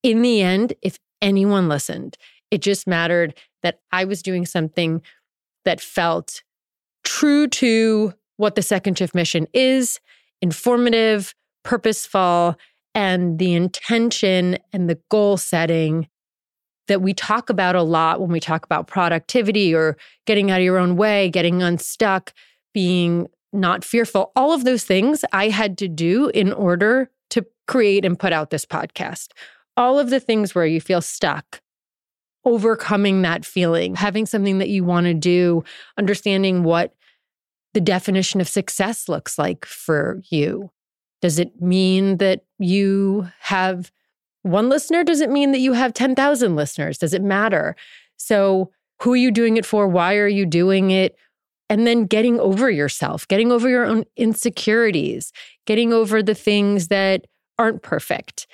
in 0.01 0.23
the 0.23 0.41
end 0.41 0.73
if 0.81 0.97
anyone 1.21 1.69
listened. 1.69 2.17
It 2.49 2.63
just 2.63 2.87
mattered 2.87 3.35
that 3.61 3.79
I 3.91 4.05
was 4.05 4.23
doing 4.23 4.47
something 4.47 5.03
that 5.65 5.79
felt 5.79 6.41
true 7.07 7.47
to 7.47 8.13
what 8.35 8.55
the 8.55 8.61
second 8.61 8.97
shift 8.97 9.15
mission 9.15 9.47
is, 9.53 9.99
informative, 10.41 11.33
purposeful, 11.63 12.55
and 12.93 13.39
the 13.39 13.53
intention 13.53 14.57
and 14.73 14.89
the 14.89 14.99
goal 15.09 15.37
setting 15.37 16.07
that 16.89 17.01
we 17.01 17.13
talk 17.13 17.49
about 17.49 17.75
a 17.75 17.81
lot 17.81 18.19
when 18.19 18.29
we 18.29 18.39
talk 18.39 18.65
about 18.65 18.87
productivity 18.87 19.73
or 19.73 19.97
getting 20.25 20.51
out 20.51 20.59
of 20.59 20.65
your 20.65 20.77
own 20.77 20.97
way, 20.97 21.29
getting 21.29 21.63
unstuck, 21.63 22.33
being 22.73 23.27
not 23.53 23.85
fearful. 23.85 24.31
All 24.35 24.51
of 24.51 24.65
those 24.65 24.83
things 24.83 25.23
I 25.31 25.47
had 25.47 25.77
to 25.79 25.87
do 25.87 26.27
in 26.29 26.51
order 26.51 27.09
to 27.29 27.45
create 27.67 28.03
and 28.03 28.19
put 28.19 28.33
out 28.33 28.49
this 28.49 28.65
podcast. 28.65 29.29
All 29.77 29.97
of 29.97 30.09
the 30.09 30.19
things 30.19 30.53
where 30.53 30.65
you 30.65 30.81
feel 30.81 31.01
stuck, 31.01 31.61
overcoming 32.43 33.21
that 33.21 33.45
feeling, 33.45 33.95
having 33.95 34.25
something 34.25 34.57
that 34.57 34.69
you 34.69 34.83
want 34.83 35.05
to 35.05 35.13
do, 35.13 35.63
understanding 35.97 36.63
what 36.63 36.93
the 37.77 37.81
definition 37.81 38.41
of 38.41 38.49
success 38.49 39.07
looks 39.07 39.37
like 39.37 39.63
for 39.63 40.19
you. 40.31 40.71
Does 41.21 41.37
it 41.37 41.61
mean 41.61 42.17
that 42.17 42.43
you 42.57 43.27
have 43.39 43.91
one 44.41 44.67
listener? 44.67 45.03
Does 45.03 45.21
it 45.21 45.29
mean 45.29 45.51
that 45.51 45.59
you 45.59 45.73
have 45.73 45.93
10,000 45.93 46.55
listeners? 46.55 46.97
Does 46.97 47.13
it 47.13 47.21
matter? 47.21 47.75
So, 48.15 48.71
who 48.99 49.13
are 49.13 49.17
you 49.17 49.29
doing 49.29 49.57
it 49.57 49.65
for? 49.65 49.87
Why 49.87 50.15
are 50.15 50.27
you 50.27 50.43
doing 50.43 50.89
it? 50.89 51.15
And 51.69 51.85
then 51.85 52.07
getting 52.07 52.39
over 52.39 52.71
yourself, 52.71 53.27
getting 53.27 53.51
over 53.51 53.69
your 53.69 53.85
own 53.85 54.05
insecurities, 54.15 55.31
getting 55.67 55.93
over 55.93 56.23
the 56.23 56.33
things 56.33 56.87
that 56.87 57.27
aren't 57.59 57.83
perfect. 57.83 58.47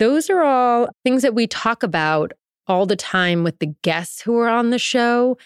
Those 0.00 0.28
are 0.28 0.42
all 0.42 0.88
things 1.04 1.22
that 1.22 1.36
we 1.36 1.46
talk 1.46 1.84
about 1.84 2.32
all 2.66 2.86
the 2.86 2.96
time 2.96 3.44
with 3.44 3.60
the 3.60 3.72
guests 3.82 4.20
who 4.20 4.36
are 4.36 4.48
on 4.48 4.70
the 4.70 4.80
show. 4.80 5.38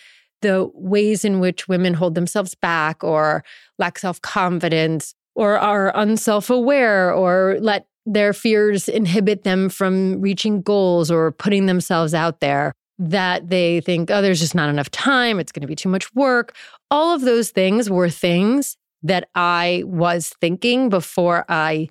The 0.42 0.70
ways 0.74 1.24
in 1.24 1.40
which 1.40 1.68
women 1.68 1.94
hold 1.94 2.14
themselves 2.14 2.54
back 2.54 3.02
or 3.02 3.44
lack 3.78 3.98
self 3.98 4.20
confidence 4.20 5.14
or 5.34 5.58
are 5.58 5.96
unself 5.96 6.50
aware 6.50 7.12
or 7.12 7.56
let 7.60 7.86
their 8.04 8.32
fears 8.32 8.88
inhibit 8.88 9.44
them 9.44 9.68
from 9.68 10.20
reaching 10.20 10.60
goals 10.60 11.10
or 11.10 11.32
putting 11.32 11.66
themselves 11.66 12.14
out 12.14 12.40
there 12.40 12.74
that 12.98 13.48
they 13.48 13.80
think, 13.80 14.10
oh, 14.10 14.22
there's 14.22 14.40
just 14.40 14.54
not 14.54 14.68
enough 14.68 14.90
time. 14.90 15.40
It's 15.40 15.52
going 15.52 15.62
to 15.62 15.66
be 15.66 15.76
too 15.76 15.88
much 15.88 16.12
work. 16.14 16.54
All 16.90 17.14
of 17.14 17.22
those 17.22 17.50
things 17.50 17.88
were 17.88 18.10
things 18.10 18.76
that 19.02 19.28
I 19.34 19.82
was 19.86 20.34
thinking 20.40 20.88
before 20.88 21.44
I 21.48 21.88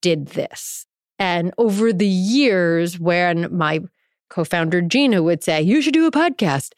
did 0.00 0.28
this. 0.28 0.86
And 1.18 1.54
over 1.56 1.92
the 1.92 2.06
years, 2.06 2.98
when 2.98 3.54
my 3.56 3.80
co 4.28 4.44
founder 4.44 4.82
Gina 4.82 5.22
would 5.22 5.42
say, 5.42 5.62
you 5.62 5.80
should 5.80 5.94
do 5.94 6.06
a 6.06 6.10
podcast, 6.10 6.72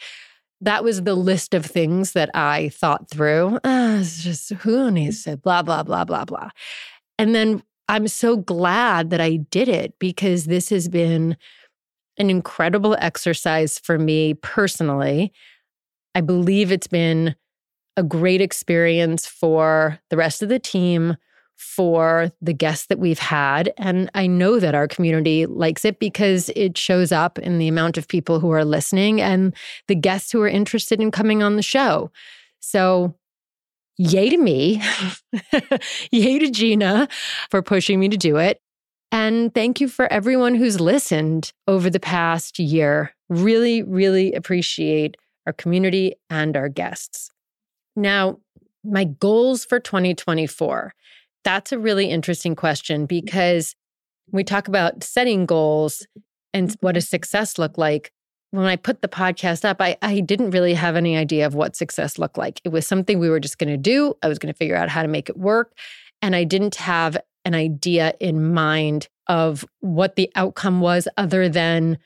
that 0.64 0.84
was 0.84 1.02
the 1.02 1.14
list 1.14 1.54
of 1.54 1.64
things 1.64 2.12
that 2.12 2.30
I 2.34 2.70
thought 2.70 3.08
through. 3.10 3.58
Ah, 3.64 3.98
it's 3.98 4.22
just 4.22 4.52
who 4.52 4.90
needs 4.90 5.24
to 5.24 5.36
blah, 5.36 5.62
blah, 5.62 5.82
blah, 5.82 6.04
blah, 6.04 6.24
blah. 6.24 6.50
And 7.18 7.34
then 7.34 7.62
I'm 7.88 8.08
so 8.08 8.36
glad 8.36 9.10
that 9.10 9.20
I 9.20 9.36
did 9.36 9.68
it 9.68 9.94
because 9.98 10.46
this 10.46 10.70
has 10.70 10.88
been 10.88 11.36
an 12.18 12.30
incredible 12.30 12.96
exercise 12.98 13.78
for 13.78 13.98
me 13.98 14.34
personally. 14.34 15.32
I 16.14 16.20
believe 16.20 16.72
it's 16.72 16.86
been 16.86 17.36
a 17.96 18.02
great 18.02 18.40
experience 18.40 19.26
for 19.26 20.00
the 20.10 20.16
rest 20.16 20.42
of 20.42 20.48
the 20.48 20.58
team, 20.58 21.16
for 21.56 22.30
the 22.40 22.52
guests 22.52 22.86
that 22.86 22.98
we've 22.98 23.18
had. 23.18 23.72
And 23.78 24.10
I 24.14 24.26
know 24.26 24.60
that 24.60 24.74
our 24.74 24.88
community 24.88 25.46
likes 25.46 25.84
it 25.84 25.98
because 25.98 26.50
it 26.56 26.76
shows 26.76 27.12
up 27.12 27.38
in 27.38 27.58
the 27.58 27.68
amount 27.68 27.96
of 27.96 28.08
people 28.08 28.40
who 28.40 28.50
are 28.50 28.64
listening 28.64 29.20
and 29.20 29.54
the 29.88 29.94
guests 29.94 30.32
who 30.32 30.40
are 30.42 30.48
interested 30.48 31.00
in 31.00 31.10
coming 31.10 31.42
on 31.42 31.56
the 31.56 31.62
show. 31.62 32.10
So, 32.60 33.14
yay 33.96 34.28
to 34.30 34.36
me. 34.36 34.82
yay 36.10 36.38
to 36.38 36.50
Gina 36.50 37.08
for 37.50 37.62
pushing 37.62 38.00
me 38.00 38.08
to 38.08 38.16
do 38.16 38.36
it. 38.36 38.60
And 39.12 39.54
thank 39.54 39.80
you 39.80 39.86
for 39.86 40.12
everyone 40.12 40.56
who's 40.56 40.80
listened 40.80 41.52
over 41.68 41.88
the 41.88 42.00
past 42.00 42.58
year. 42.58 43.14
Really, 43.28 43.82
really 43.82 44.32
appreciate 44.32 45.16
our 45.46 45.52
community 45.52 46.14
and 46.30 46.56
our 46.56 46.68
guests. 46.68 47.30
Now, 47.94 48.40
my 48.82 49.04
goals 49.04 49.64
for 49.64 49.78
2024. 49.78 50.94
That's 51.44 51.72
a 51.72 51.78
really 51.78 52.10
interesting 52.10 52.56
question 52.56 53.06
because 53.06 53.74
we 54.30 54.44
talk 54.44 54.68
about 54.68 55.04
setting 55.04 55.46
goals 55.46 56.06
and 56.52 56.70
what 56.80 56.90
mm-hmm. 56.90 56.94
does 56.94 57.08
success 57.08 57.58
look 57.58 57.78
like. 57.78 58.10
When 58.50 58.66
I 58.66 58.76
put 58.76 59.02
the 59.02 59.08
podcast 59.08 59.64
up, 59.64 59.80
I, 59.80 59.96
I 60.00 60.20
didn't 60.20 60.50
really 60.50 60.74
have 60.74 60.94
any 60.94 61.16
idea 61.16 61.44
of 61.44 61.54
what 61.54 61.74
success 61.74 62.18
looked 62.18 62.38
like. 62.38 62.60
It 62.64 62.68
was 62.68 62.86
something 62.86 63.18
we 63.18 63.28
were 63.28 63.40
just 63.40 63.58
going 63.58 63.70
to 63.70 63.76
do. 63.76 64.14
I 64.22 64.28
was 64.28 64.38
going 64.38 64.52
to 64.52 64.56
figure 64.56 64.76
out 64.76 64.88
how 64.88 65.02
to 65.02 65.08
make 65.08 65.28
it 65.28 65.36
work. 65.36 65.76
And 66.22 66.36
I 66.36 66.44
didn't 66.44 66.76
have 66.76 67.16
an 67.44 67.54
idea 67.54 68.14
in 68.20 68.54
mind 68.54 69.08
of 69.26 69.64
what 69.80 70.14
the 70.14 70.30
outcome 70.36 70.80
was 70.80 71.08
other 71.16 71.48
than 71.48 71.98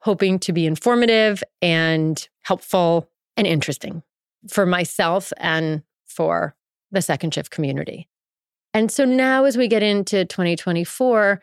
hoping 0.00 0.38
to 0.38 0.52
be 0.52 0.64
informative 0.64 1.42
and 1.60 2.28
helpful 2.42 3.10
and 3.36 3.46
interesting 3.46 4.02
for 4.48 4.64
myself 4.64 5.32
and 5.38 5.82
for 6.04 6.54
the 6.92 7.02
second 7.02 7.34
shift 7.34 7.50
community. 7.50 8.08
And 8.76 8.92
so 8.92 9.06
now, 9.06 9.44
as 9.44 9.56
we 9.56 9.68
get 9.68 9.82
into 9.82 10.26
2024, 10.26 11.40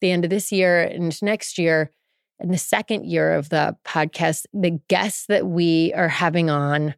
the 0.00 0.10
end 0.12 0.22
of 0.22 0.30
this 0.30 0.52
year 0.52 0.82
and 0.82 1.20
next 1.20 1.58
year, 1.58 1.90
and 2.38 2.54
the 2.54 2.58
second 2.58 3.06
year 3.06 3.34
of 3.34 3.48
the 3.48 3.76
podcast, 3.84 4.46
the 4.54 4.78
guests 4.86 5.26
that 5.26 5.48
we 5.48 5.92
are 5.94 6.06
having 6.06 6.48
on 6.48 6.94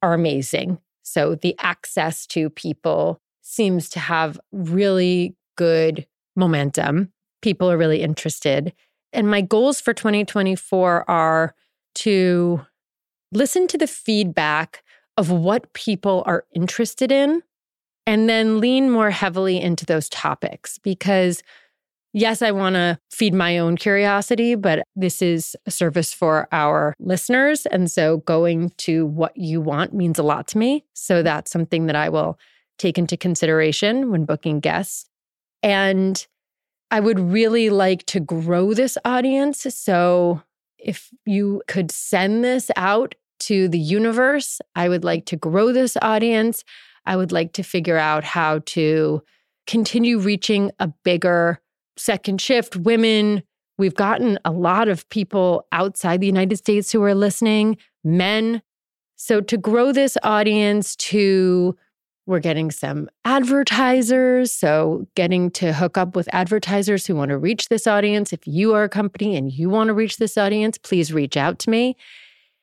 are 0.00 0.14
amazing. 0.14 0.78
So 1.02 1.34
the 1.34 1.56
access 1.58 2.24
to 2.28 2.50
people 2.50 3.20
seems 3.40 3.88
to 3.90 3.98
have 3.98 4.38
really 4.52 5.34
good 5.56 6.06
momentum. 6.36 7.12
People 7.40 7.68
are 7.68 7.76
really 7.76 8.00
interested. 8.00 8.72
And 9.12 9.28
my 9.28 9.40
goals 9.40 9.80
for 9.80 9.92
2024 9.92 11.10
are 11.10 11.56
to 11.96 12.64
listen 13.32 13.66
to 13.66 13.76
the 13.76 13.88
feedback 13.88 14.84
of 15.16 15.32
what 15.32 15.72
people 15.72 16.22
are 16.26 16.44
interested 16.54 17.10
in 17.10 17.42
and 18.06 18.28
then 18.28 18.60
lean 18.60 18.90
more 18.90 19.10
heavily 19.10 19.60
into 19.60 19.86
those 19.86 20.08
topics 20.08 20.78
because 20.78 21.42
yes, 22.12 22.42
I 22.42 22.50
want 22.50 22.74
to 22.74 22.98
feed 23.10 23.34
my 23.34 23.58
own 23.58 23.76
curiosity, 23.76 24.54
but 24.54 24.82
this 24.94 25.22
is 25.22 25.56
a 25.66 25.70
service 25.70 26.12
for 26.12 26.48
our 26.52 26.94
listeners. 26.98 27.66
And 27.66 27.90
so 27.90 28.18
going 28.18 28.70
to 28.78 29.06
what 29.06 29.36
you 29.36 29.60
want 29.60 29.94
means 29.94 30.18
a 30.18 30.22
lot 30.22 30.46
to 30.48 30.58
me. 30.58 30.84
So 30.94 31.22
that's 31.22 31.50
something 31.50 31.86
that 31.86 31.96
I 31.96 32.08
will 32.08 32.38
take 32.78 32.98
into 32.98 33.16
consideration 33.16 34.10
when 34.10 34.24
booking 34.24 34.60
guests. 34.60 35.08
And 35.62 36.26
I 36.90 37.00
would 37.00 37.18
really 37.18 37.70
like 37.70 38.04
to 38.06 38.20
grow 38.20 38.74
this 38.74 38.98
audience. 39.04 39.66
So 39.70 40.42
if 40.78 41.08
you 41.24 41.62
could 41.68 41.90
send 41.90 42.44
this 42.44 42.70
out 42.76 43.14
to 43.40 43.68
the 43.68 43.78
universe, 43.78 44.60
I 44.74 44.88
would 44.88 45.04
like 45.04 45.24
to 45.26 45.36
grow 45.36 45.72
this 45.72 45.96
audience. 46.02 46.64
I 47.06 47.16
would 47.16 47.32
like 47.32 47.52
to 47.54 47.62
figure 47.62 47.98
out 47.98 48.24
how 48.24 48.60
to 48.66 49.22
continue 49.66 50.18
reaching 50.18 50.70
a 50.78 50.88
bigger 51.04 51.60
second 51.96 52.40
shift 52.40 52.76
women. 52.76 53.42
We've 53.78 53.94
gotten 53.94 54.38
a 54.44 54.50
lot 54.52 54.88
of 54.88 55.08
people 55.08 55.66
outside 55.72 56.20
the 56.20 56.26
United 56.26 56.56
States 56.56 56.92
who 56.92 57.02
are 57.02 57.14
listening, 57.14 57.76
men. 58.04 58.62
So 59.16 59.40
to 59.40 59.56
grow 59.56 59.92
this 59.92 60.16
audience 60.22 60.96
to 60.96 61.76
we're 62.26 62.38
getting 62.38 62.70
some 62.70 63.08
advertisers. 63.24 64.52
So, 64.52 65.06
getting 65.16 65.50
to 65.52 65.72
hook 65.72 65.98
up 65.98 66.14
with 66.14 66.28
advertisers 66.32 67.06
who 67.06 67.16
want 67.16 67.30
to 67.30 67.38
reach 67.38 67.68
this 67.68 67.86
audience. 67.86 68.32
If 68.32 68.46
you 68.46 68.74
are 68.74 68.84
a 68.84 68.88
company 68.88 69.36
and 69.36 69.52
you 69.52 69.68
want 69.68 69.88
to 69.88 69.94
reach 69.94 70.18
this 70.18 70.38
audience, 70.38 70.78
please 70.78 71.12
reach 71.12 71.36
out 71.36 71.58
to 71.60 71.70
me. 71.70 71.96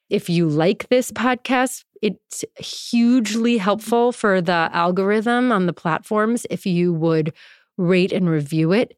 If 0.09 0.29
you 0.29 0.47
like 0.47 0.87
this 0.89 1.11
podcast, 1.11 1.83
it's 2.01 2.45
hugely 2.57 3.57
helpful 3.57 4.11
for 4.11 4.41
the 4.41 4.69
algorithm 4.73 5.51
on 5.51 5.65
the 5.65 5.73
platforms 5.73 6.45
if 6.49 6.65
you 6.65 6.93
would 6.93 7.33
rate 7.77 8.11
and 8.11 8.29
review 8.29 8.71
it. 8.71 8.97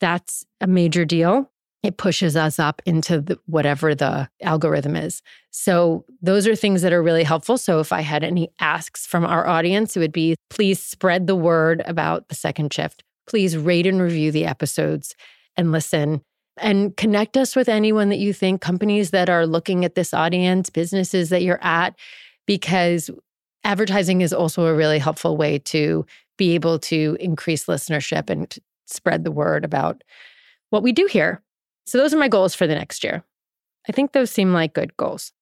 That's 0.00 0.44
a 0.60 0.66
major 0.66 1.04
deal 1.04 1.50
it 1.86 1.96
pushes 1.98 2.36
us 2.36 2.58
up 2.58 2.82
into 2.84 3.20
the, 3.20 3.38
whatever 3.46 3.94
the 3.94 4.28
algorithm 4.42 4.96
is. 4.96 5.22
So, 5.52 6.04
those 6.20 6.46
are 6.46 6.56
things 6.56 6.82
that 6.82 6.92
are 6.92 7.02
really 7.02 7.22
helpful. 7.22 7.56
So, 7.58 7.78
if 7.78 7.92
I 7.92 8.00
had 8.00 8.24
any 8.24 8.50
asks 8.58 9.06
from 9.06 9.24
our 9.24 9.46
audience, 9.46 9.96
it 9.96 10.00
would 10.00 10.12
be 10.12 10.34
please 10.50 10.82
spread 10.82 11.26
the 11.28 11.36
word 11.36 11.82
about 11.86 12.28
the 12.28 12.34
second 12.34 12.72
shift. 12.72 13.04
Please 13.28 13.56
rate 13.56 13.86
and 13.86 14.02
review 14.02 14.32
the 14.32 14.46
episodes 14.46 15.14
and 15.56 15.70
listen 15.70 16.22
and 16.58 16.96
connect 16.96 17.36
us 17.36 17.54
with 17.54 17.68
anyone 17.68 18.08
that 18.08 18.18
you 18.18 18.32
think, 18.32 18.60
companies 18.60 19.10
that 19.10 19.28
are 19.28 19.46
looking 19.46 19.84
at 19.84 19.94
this 19.94 20.12
audience, 20.12 20.70
businesses 20.70 21.28
that 21.28 21.42
you're 21.42 21.62
at, 21.62 21.94
because 22.46 23.10
advertising 23.64 24.20
is 24.20 24.32
also 24.32 24.66
a 24.66 24.74
really 24.74 24.98
helpful 24.98 25.36
way 25.36 25.58
to 25.58 26.06
be 26.38 26.54
able 26.54 26.78
to 26.78 27.16
increase 27.20 27.66
listenership 27.66 28.30
and 28.30 28.56
spread 28.86 29.24
the 29.24 29.32
word 29.32 29.64
about 29.64 30.02
what 30.70 30.82
we 30.82 30.92
do 30.92 31.06
here. 31.06 31.42
So 31.86 31.98
those 31.98 32.14
are 32.14 32.18
my 32.18 32.28
goals 32.28 32.54
for 32.54 32.66
the 32.66 32.74
next 32.74 33.02
year. 33.04 33.24
I 33.88 33.92
think 33.92 34.12
those 34.12 34.30
seem 34.30 34.52
like 34.52 34.74
good 34.74 34.96
goals. 34.96 35.32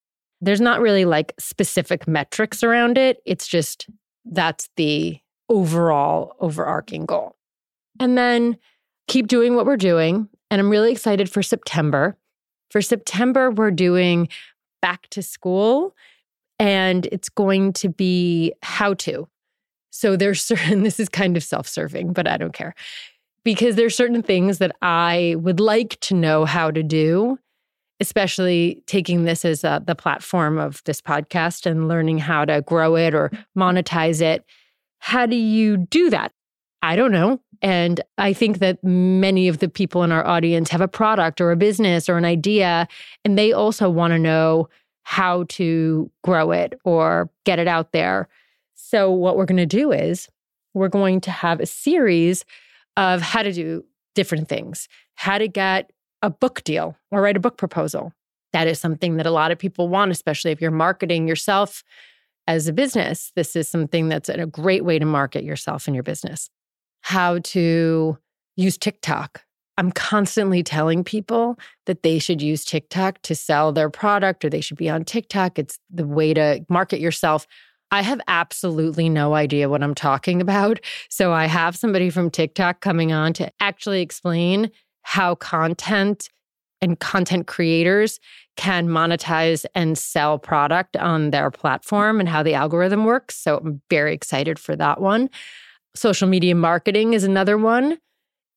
There's 0.40 0.60
not 0.60 0.80
really 0.80 1.04
like 1.04 1.34
specific 1.38 2.06
metrics 2.06 2.62
around 2.62 2.98
it. 2.98 3.22
It's 3.24 3.46
just 3.46 3.88
that's 4.24 4.68
the 4.76 5.18
overall 5.48 6.36
overarching 6.40 7.06
goal. 7.06 7.36
And 8.00 8.18
then 8.18 8.58
keep 9.08 9.28
doing 9.28 9.54
what 9.54 9.66
we're 9.66 9.76
doing. 9.76 10.28
And 10.50 10.60
I'm 10.60 10.70
really 10.70 10.92
excited 10.92 11.30
for 11.30 11.42
September. 11.42 12.16
For 12.70 12.82
September, 12.82 13.50
we're 13.50 13.70
doing 13.70 14.28
back 14.82 15.08
to 15.10 15.22
school 15.22 15.94
and 16.58 17.06
it's 17.12 17.28
going 17.28 17.72
to 17.74 17.88
be 17.88 18.52
how 18.62 18.94
to. 18.94 19.28
So 19.90 20.16
there's 20.16 20.42
certain, 20.42 20.82
this 20.84 20.98
is 20.98 21.08
kind 21.08 21.36
of 21.36 21.42
self 21.42 21.66
serving, 21.68 22.12
but 22.12 22.28
I 22.28 22.36
don't 22.36 22.52
care 22.52 22.74
because 23.44 23.76
there's 23.76 23.94
certain 23.94 24.22
things 24.22 24.58
that 24.58 24.74
I 24.82 25.36
would 25.38 25.60
like 25.60 26.00
to 26.00 26.14
know 26.14 26.44
how 26.46 26.70
to 26.70 26.82
do, 26.82 27.38
especially 28.00 28.82
taking 28.86 29.24
this 29.24 29.44
as 29.44 29.62
a, 29.62 29.82
the 29.86 29.94
platform 29.94 30.58
of 30.58 30.82
this 30.84 31.00
podcast 31.00 31.66
and 31.66 31.86
learning 31.86 32.18
how 32.18 32.44
to 32.46 32.62
grow 32.62 32.96
it 32.96 33.14
or 33.14 33.30
monetize 33.56 34.20
it. 34.20 34.44
How 34.98 35.26
do 35.26 35.36
you 35.36 35.76
do 35.76 36.10
that? 36.10 36.32
I 36.82 36.96
don't 36.96 37.12
know. 37.12 37.40
And 37.62 38.00
I 38.18 38.32
think 38.32 38.58
that 38.58 38.82
many 38.82 39.48
of 39.48 39.58
the 39.58 39.68
people 39.68 40.02
in 40.02 40.12
our 40.12 40.26
audience 40.26 40.70
have 40.70 40.82
a 40.82 40.88
product 40.88 41.40
or 41.40 41.50
a 41.50 41.56
business 41.56 42.08
or 42.08 42.18
an 42.18 42.24
idea, 42.24 42.88
and 43.24 43.38
they 43.38 43.52
also 43.52 43.88
want 43.88 44.12
to 44.12 44.18
know 44.18 44.68
how 45.04 45.44
to 45.50 46.10
grow 46.22 46.50
it 46.50 46.78
or 46.84 47.30
get 47.44 47.58
it 47.58 47.68
out 47.68 47.92
there. 47.92 48.28
So, 48.74 49.10
what 49.10 49.36
we're 49.36 49.44
going 49.44 49.56
to 49.56 49.66
do 49.66 49.92
is 49.92 50.28
we're 50.72 50.88
going 50.88 51.20
to 51.22 51.30
have 51.30 51.60
a 51.60 51.66
series 51.66 52.44
of 52.96 53.22
how 53.22 53.42
to 53.42 53.52
do 53.52 53.84
different 54.14 54.48
things, 54.48 54.88
how 55.14 55.38
to 55.38 55.48
get 55.48 55.90
a 56.22 56.30
book 56.30 56.64
deal 56.64 56.96
or 57.10 57.20
write 57.20 57.36
a 57.36 57.40
book 57.40 57.56
proposal. 57.56 58.12
That 58.52 58.66
is 58.66 58.78
something 58.78 59.16
that 59.16 59.26
a 59.26 59.30
lot 59.30 59.50
of 59.50 59.58
people 59.58 59.88
want, 59.88 60.10
especially 60.10 60.52
if 60.52 60.60
you're 60.60 60.70
marketing 60.70 61.28
yourself 61.28 61.82
as 62.46 62.68
a 62.68 62.72
business. 62.72 63.32
This 63.34 63.56
is 63.56 63.68
something 63.68 64.08
that's 64.08 64.28
a 64.28 64.46
great 64.46 64.84
way 64.84 64.98
to 64.98 65.06
market 65.06 65.44
yourself 65.44 65.86
and 65.86 65.94
your 65.94 66.02
business. 66.02 66.50
How 67.00 67.38
to 67.40 68.18
use 68.56 68.78
TikTok. 68.78 69.42
I'm 69.76 69.90
constantly 69.92 70.62
telling 70.62 71.02
people 71.02 71.58
that 71.86 72.02
they 72.02 72.18
should 72.18 72.40
use 72.40 72.64
TikTok 72.64 73.22
to 73.22 73.34
sell 73.34 73.72
their 73.72 73.90
product 73.90 74.44
or 74.44 74.50
they 74.50 74.60
should 74.60 74.76
be 74.76 74.88
on 74.88 75.04
TikTok. 75.04 75.58
It's 75.58 75.78
the 75.90 76.06
way 76.06 76.32
to 76.34 76.64
market 76.68 77.00
yourself. 77.00 77.46
I 77.90 78.02
have 78.02 78.20
absolutely 78.28 79.08
no 79.08 79.34
idea 79.34 79.68
what 79.68 79.82
I'm 79.82 79.94
talking 79.94 80.40
about. 80.40 80.80
So 81.10 81.32
I 81.32 81.46
have 81.46 81.76
somebody 81.76 82.10
from 82.10 82.30
TikTok 82.30 82.80
coming 82.80 83.12
on 83.12 83.32
to 83.34 83.50
actually 83.60 84.00
explain 84.00 84.70
how 85.02 85.34
content 85.36 86.28
and 86.80 86.98
content 86.98 87.46
creators 87.46 88.20
can 88.56 88.88
monetize 88.88 89.64
and 89.74 89.96
sell 89.96 90.38
product 90.38 90.96
on 90.96 91.30
their 91.30 91.50
platform 91.50 92.20
and 92.20 92.28
how 92.28 92.42
the 92.42 92.54
algorithm 92.54 93.04
works. 93.04 93.36
So 93.36 93.58
I'm 93.58 93.80
very 93.90 94.14
excited 94.14 94.58
for 94.58 94.76
that 94.76 95.00
one. 95.00 95.30
Social 95.96 96.28
media 96.28 96.54
marketing 96.54 97.14
is 97.14 97.24
another 97.24 97.56
one. 97.56 97.98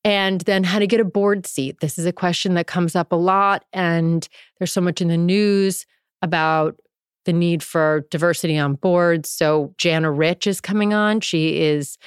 And 0.04 0.40
then 0.42 0.64
how 0.64 0.78
to 0.78 0.86
get 0.86 1.00
a 1.00 1.04
board 1.04 1.46
seat. 1.46 1.80
This 1.80 1.98
is 1.98 2.06
a 2.06 2.12
question 2.12 2.54
that 2.54 2.66
comes 2.66 2.96
up 2.96 3.12
a 3.12 3.16
lot. 3.16 3.64
And 3.72 4.26
there's 4.58 4.72
so 4.72 4.80
much 4.80 5.00
in 5.00 5.08
the 5.08 5.16
news 5.16 5.86
about 6.22 6.76
the 7.24 7.32
need 7.32 7.62
for 7.62 8.06
diversity 8.10 8.56
on 8.56 8.74
boards. 8.74 9.28
So 9.28 9.74
Jana 9.76 10.10
Rich 10.10 10.46
is 10.46 10.60
coming 10.60 10.94
on. 10.94 11.20
She 11.20 11.60
is 11.60 11.98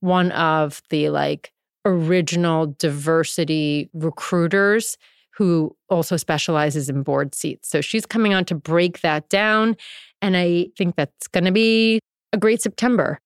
one 0.00 0.32
of 0.32 0.80
the 0.90 1.10
like 1.10 1.52
original 1.84 2.74
diversity 2.78 3.90
recruiters 3.92 4.96
who 5.34 5.74
also 5.88 6.16
specializes 6.16 6.88
in 6.88 7.02
board 7.02 7.34
seats. 7.34 7.68
So 7.68 7.80
she's 7.80 8.06
coming 8.06 8.34
on 8.34 8.44
to 8.46 8.54
break 8.54 9.00
that 9.00 9.28
down. 9.28 9.76
And 10.22 10.36
I 10.36 10.68
think 10.76 10.96
that's 10.96 11.28
going 11.28 11.44
to 11.44 11.52
be 11.52 12.00
a 12.32 12.38
great 12.38 12.60
September. 12.62 13.20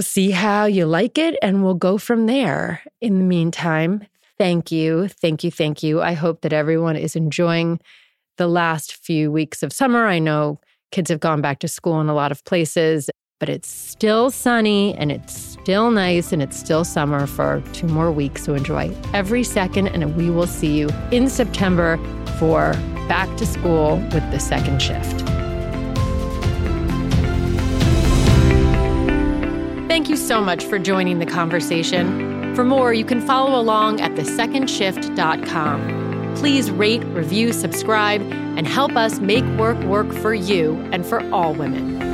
We'll 0.00 0.04
see 0.06 0.30
how 0.30 0.64
you 0.64 0.86
like 0.86 1.18
it 1.18 1.38
and 1.42 1.62
we'll 1.62 1.74
go 1.74 1.98
from 1.98 2.24
there. 2.24 2.82
In 3.02 3.18
the 3.18 3.24
meantime, 3.24 4.06
thank 4.38 4.72
you. 4.72 5.08
Thank 5.08 5.44
you. 5.44 5.50
Thank 5.50 5.82
you. 5.82 6.00
I 6.00 6.14
hope 6.14 6.40
that 6.40 6.54
everyone 6.54 6.96
is 6.96 7.16
enjoying 7.16 7.80
the 8.38 8.46
last 8.46 8.94
few 8.94 9.30
weeks 9.30 9.62
of 9.62 9.74
summer. 9.74 10.06
I 10.06 10.18
know 10.18 10.58
Kids 10.90 11.10
have 11.10 11.20
gone 11.20 11.42
back 11.42 11.58
to 11.58 11.68
school 11.68 12.00
in 12.00 12.08
a 12.08 12.14
lot 12.14 12.32
of 12.32 12.42
places, 12.46 13.10
but 13.40 13.50
it's 13.50 13.68
still 13.68 14.30
sunny 14.30 14.94
and 14.94 15.12
it's 15.12 15.34
still 15.34 15.90
nice 15.90 16.32
and 16.32 16.40
it's 16.40 16.56
still 16.56 16.82
summer 16.82 17.26
for 17.26 17.62
two 17.74 17.86
more 17.86 18.10
weeks. 18.10 18.44
So 18.44 18.54
enjoy 18.54 18.96
every 19.12 19.44
second, 19.44 19.88
and 19.88 20.16
we 20.16 20.30
will 20.30 20.46
see 20.46 20.78
you 20.78 20.88
in 21.12 21.28
September 21.28 21.98
for 22.38 22.72
back 23.06 23.36
to 23.36 23.44
school 23.44 23.96
with 24.14 24.30
the 24.30 24.40
second 24.40 24.80
shift. 24.80 25.29
Thank 29.90 30.08
you 30.08 30.16
so 30.16 30.40
much 30.40 30.64
for 30.66 30.78
joining 30.78 31.18
the 31.18 31.26
conversation. 31.26 32.54
For 32.54 32.62
more, 32.62 32.94
you 32.94 33.04
can 33.04 33.20
follow 33.20 33.60
along 33.60 34.00
at 34.00 34.12
thesecondshift.com. 34.12 36.34
Please 36.36 36.70
rate, 36.70 37.02
review, 37.06 37.52
subscribe, 37.52 38.22
and 38.22 38.68
help 38.68 38.94
us 38.94 39.18
make 39.18 39.42
work 39.58 39.82
work 39.86 40.12
for 40.12 40.32
you 40.32 40.76
and 40.92 41.04
for 41.04 41.28
all 41.32 41.54
women. 41.54 42.09